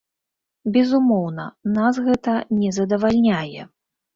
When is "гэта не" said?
2.09-2.73